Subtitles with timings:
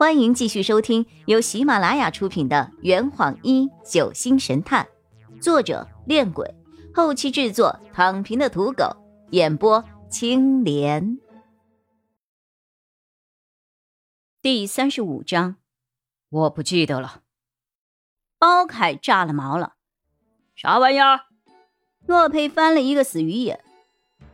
[0.00, 4.88] 欢迎继续收听由喜马拉雅出品的《圆谎一九星神探》，
[5.42, 6.54] 作者：恋鬼，
[6.94, 8.96] 后期制作：躺平的土狗，
[9.28, 11.18] 演播：青莲。
[14.40, 15.56] 第三十五章，
[16.30, 17.20] 我不记得了。
[18.38, 19.74] 包凯炸了毛了，
[20.54, 21.26] 啥玩意儿？
[22.06, 23.62] 洛佩翻了一个死鱼眼，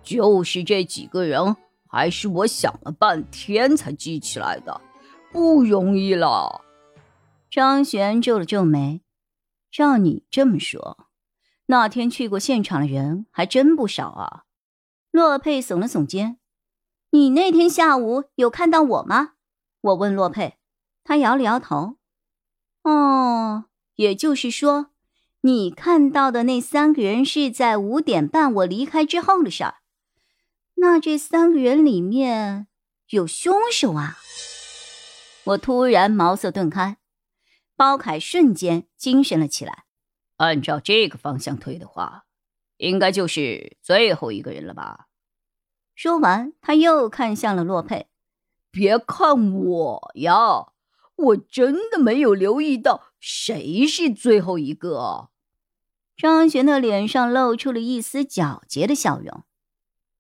[0.05, 1.57] 就是这几个人，
[1.89, 4.81] 还是我想了半天才记起来的。
[5.37, 6.65] 不容易了，
[7.51, 9.03] 张璇皱了皱眉。
[9.71, 11.09] 照你这么说，
[11.67, 14.45] 那天去过现场的人还真不少啊。
[15.11, 16.39] 洛佩耸了耸肩
[17.13, 19.33] ：“你那天下午有看到我吗？”
[19.83, 20.57] 我问洛佩，
[21.05, 21.99] 他摇了摇头。
[22.85, 24.87] 哦，也就是说，
[25.43, 29.75] 你看到的那三个人是在五点半我离开之后的事儿。
[30.77, 32.69] 那这三个人里面
[33.11, 34.17] 有凶手啊？
[35.47, 36.97] 我突然茅塞顿开，
[37.77, 39.85] 包凯瞬间精神了起来。
[40.39, 42.25] 按照这个方向推的话，
[42.79, 45.07] 应该就是最后一个人了吧？
[45.95, 48.09] 说完，他又看向了洛佩
[48.73, 50.73] ：“别看我呀，
[51.15, 55.31] 我真的没有留意到谁是最后一个。”
[56.19, 59.45] 张璇的脸上露出了一丝狡黠的笑容：“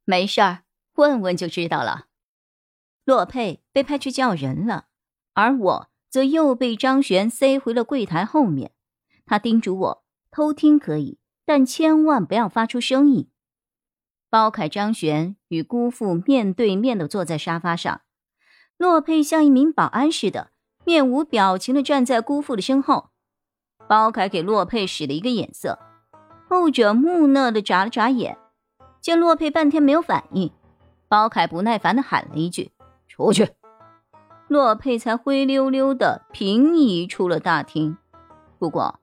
[0.04, 0.62] 没事儿，
[0.94, 2.06] 问问就知道了。”
[3.04, 4.86] 洛佩被派去叫人了。
[5.36, 8.72] 而我则又被张璇塞回了柜台后面。
[9.26, 13.28] 他叮嘱我：偷听可以，但千万不要发出声音。
[14.30, 18.00] 包凯、张璇与姑父面对面的坐在沙发上，
[18.78, 20.52] 洛佩像一名保安似的，
[20.86, 23.10] 面无表情的站在姑父的身后。
[23.86, 25.78] 包凯给洛佩使了一个眼色，
[26.48, 28.38] 后者木讷的眨了眨眼。
[29.02, 30.50] 见洛佩半天没有反应，
[31.08, 32.72] 包凯不耐烦的喊了一句
[33.06, 33.50] ：“出去。”
[34.48, 37.98] 洛佩才灰溜溜的平移出了大厅，
[38.58, 39.00] 不过，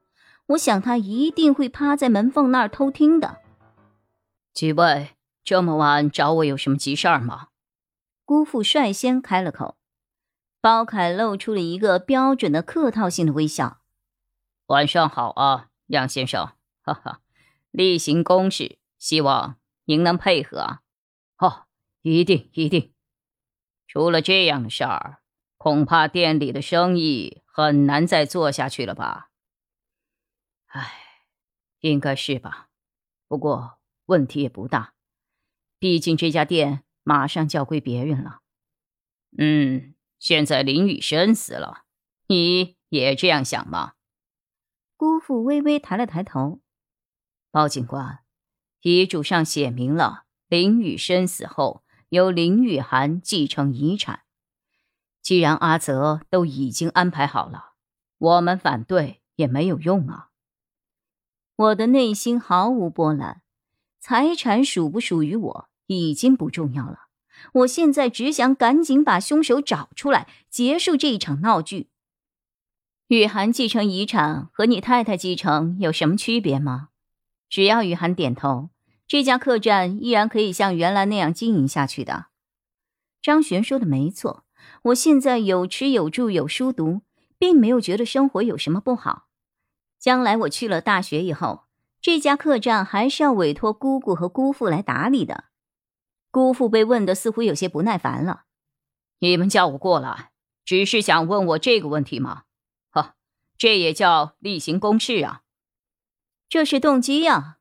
[0.48, 3.42] 我想他一定会趴在门缝那儿偷听的。
[4.54, 5.12] 几位
[5.44, 7.48] 这么晚找我有什么急事儿吗？
[8.24, 9.76] 姑父率先开了口，
[10.62, 13.82] 包凯露出了一个标准的客套性的微笑。
[14.68, 16.52] 晚上好啊，梁先生，
[16.82, 17.20] 哈哈，
[17.72, 20.80] 例行公事，希望您能配合啊。
[21.38, 21.66] 哦，
[22.02, 22.94] 一定一定。
[23.88, 25.20] 出了这样的事儿。
[25.64, 29.30] 恐怕店里的生意很难再做下去了吧？
[30.66, 30.92] 唉，
[31.80, 32.68] 应该是吧。
[33.30, 34.94] 不过问题也不大，
[35.80, 38.42] 毕竟这家店马上就要归别人了。
[39.38, 41.86] 嗯，现在林雨生死了，
[42.28, 43.94] 你也这样想吗？
[44.98, 46.60] 姑父微微抬了抬头。
[47.52, 48.20] 包警官，
[48.82, 54.23] 遗嘱上写明了，林雨生死后由林雨涵继承遗产。
[55.24, 57.72] 既然阿泽都已经安排好了，
[58.18, 60.28] 我们反对也没有用啊。
[61.56, 63.42] 我的内心毫无波澜，
[64.02, 67.08] 财产属不属于我已经不重要了。
[67.54, 71.90] 我现在只想赶紧把凶手找出来，结束这一场闹剧。
[73.08, 76.90] 雨涵继承遗产和你太太继承有什么区别吗？
[77.48, 78.72] 只要雨涵点头，
[79.08, 82.26] 这家客栈依然可以像原来那样经营下去的。
[83.22, 84.44] 张璇说的没错。
[84.84, 87.04] 我现在有吃有住有书读，
[87.38, 89.28] 并没有觉得生活有什么不好。
[89.98, 91.64] 将来我去了大学以后，
[92.02, 95.46] 这家客栈还是要委托姑姑和姑父来打理的。
[96.30, 98.44] 姑父被问的似乎有些不耐烦了
[99.20, 100.32] ：“你们叫我过来，
[100.66, 102.44] 只是想问我这个问题吗？
[102.90, 103.14] 呵，
[103.58, 105.44] 这也叫例行公事啊。
[106.50, 107.60] 这是动机呀。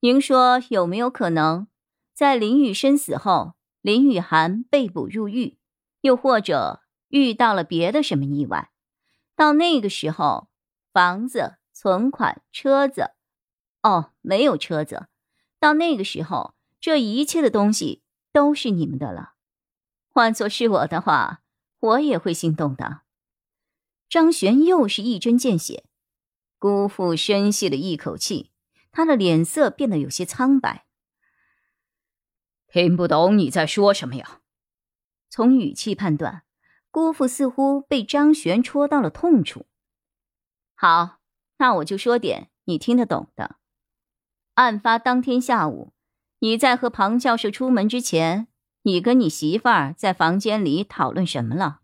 [0.00, 1.66] 您说有没有可能，
[2.14, 5.57] 在林雨生死后，林雨涵被捕入狱？”
[6.08, 8.70] 又或者遇到了别的什么意外，
[9.36, 10.48] 到那个时候，
[10.90, 13.10] 房子、存款、车子，
[13.82, 15.08] 哦，没有车子，
[15.60, 18.02] 到那个时候，这一切的东西
[18.32, 19.34] 都是你们的了。
[20.08, 21.42] 换做是我的话，
[21.78, 23.02] 我也会心动的。
[24.08, 25.84] 张璇又是一针见血，
[26.58, 28.50] 姑父深吸了一口气，
[28.90, 30.86] 他的脸色变得有些苍白。
[32.66, 34.40] 听不懂你在说什么呀？
[35.30, 36.42] 从语气判断，
[36.90, 39.66] 姑父似乎被张璇戳到了痛处。
[40.74, 41.18] 好，
[41.58, 43.56] 那我就说点你听得懂的。
[44.54, 45.92] 案发当天下午，
[46.40, 48.48] 你在和庞教授出门之前，
[48.82, 51.80] 你跟你媳妇儿在房间里讨论什么了？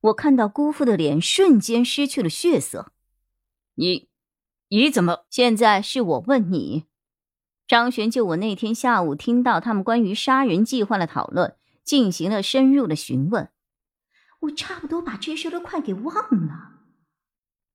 [0.00, 2.92] 我看到姑父的脸瞬间失去了血色。
[3.74, 4.08] 你，
[4.68, 5.24] 你怎么？
[5.30, 6.86] 现在是我问你。
[7.68, 11.56] 张璇就我那天下午听到他们关于杀人计划的讨论。
[11.84, 13.50] 进行了深入的询问，
[14.40, 16.14] 我差不多把这事都快给忘
[16.46, 16.80] 了。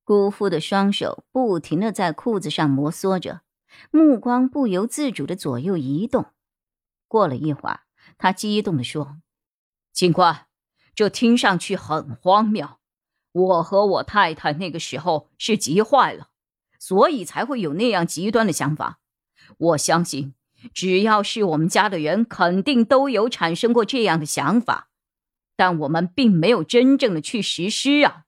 [0.04, 3.42] 姑父的双手不停的在裤子上摩挲着，
[3.90, 6.32] 目光不由自主的左右移动。
[7.06, 7.80] 过了一会儿，
[8.16, 9.18] 他激动的说
[9.92, 10.46] ：“警官，
[10.94, 12.78] 这听上去很荒谬。
[13.32, 16.30] 我和我太太那个时候是急坏了，
[16.78, 18.98] 所以才会有那样极端的想法。
[19.58, 20.34] 我相信，
[20.72, 24.90] 只要是我们家的人，肯定都有产生过这样的想法。”
[25.56, 28.26] 但我们并没有真正的去实施啊，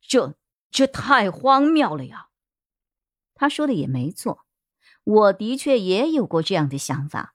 [0.00, 0.36] 这
[0.70, 2.28] 这太荒谬了呀！
[3.34, 4.46] 他说的也没错，
[5.04, 7.34] 我的确也有过这样的想法。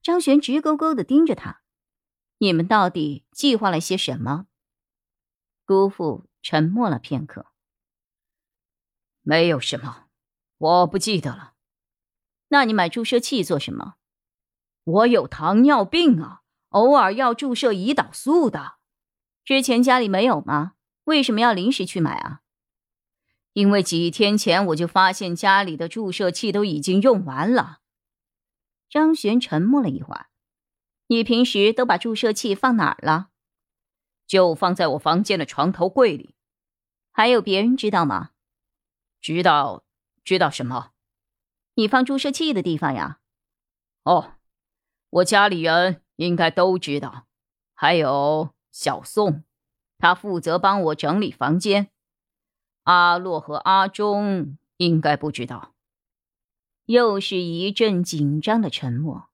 [0.00, 1.60] 张璇直勾勾的盯着他
[2.38, 4.46] ：“你们到底计划了些什么？”
[5.66, 7.46] 姑父沉默了片刻
[9.20, 10.06] ：“没有什么，
[10.58, 11.53] 我不记得了。
[12.54, 13.94] 那你买注射器做什么？
[14.84, 18.76] 我有糖尿病啊。”偶尔要注射胰岛素的，
[19.44, 20.74] 之前家里没有吗？
[21.04, 22.42] 为什么要临时去买啊？
[23.54, 27.80] 因为几天前我就发现家里的注射器都已经用完了。
[28.88, 30.26] 张璇沉默了一会儿，
[31.08, 33.30] 你平时都把注射器放哪儿了？
[34.28, 36.36] 就放在我房间的床头柜里。
[37.10, 38.30] 还有别人知道吗？
[39.20, 39.84] 知道，
[40.24, 40.93] 知道什么？
[41.74, 43.18] 你放注射器的地方呀？
[44.04, 44.34] 哦，
[45.10, 46.00] 我家里人。
[46.16, 47.26] 应该都知道，
[47.74, 49.42] 还有小宋，
[49.98, 51.90] 他负责帮我整理房间。
[52.84, 55.74] 阿洛和阿忠应该不知道。
[56.84, 59.28] 又是一阵紧张的沉默。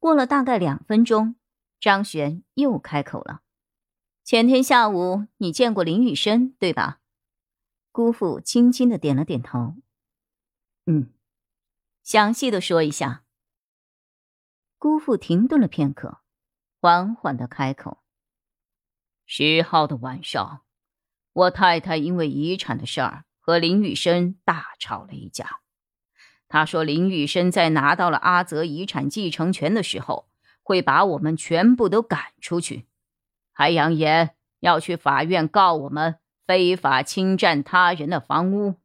[0.00, 1.36] 过了大概两分钟，
[1.78, 3.42] 张璇又开口了
[4.24, 6.98] ：“前天下午你见过林雨生，对吧？”
[7.92, 9.76] 姑父轻轻的点了点头。
[10.86, 11.12] “嗯，
[12.06, 13.24] 详细的说一下。”
[14.78, 16.20] 姑父停顿了片刻，
[16.80, 17.98] 缓缓的开口
[19.26, 20.62] ：“十号的晚上，
[21.32, 25.62] 我太太因为遗产的事儿和林雨生大吵了一架。
[26.46, 30.28] 他说林雨生在拿到了阿泽遗产继承权的时候，
[30.62, 32.86] 会把我们全部都赶出去，
[33.52, 38.76] 还扬言要去法院告我们非法侵占他人的房屋。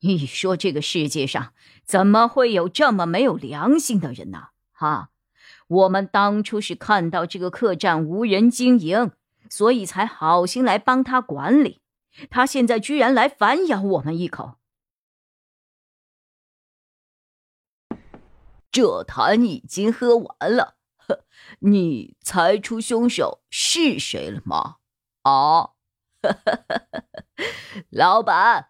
[0.00, 1.52] 你说这个世界上
[1.84, 5.10] 怎么会有这么没有良心的人呢？”哈，
[5.68, 9.12] 我们当初是看到这个客栈无人经营，
[9.48, 11.80] 所以才好心来帮他管理。
[12.28, 14.56] 他现在居然来反咬我们一口，
[18.72, 20.76] 这坛已经喝完了。
[20.96, 21.24] 呵，
[21.60, 24.78] 你猜出凶手是谁了吗？
[25.22, 25.70] 啊，
[27.90, 28.69] 老板，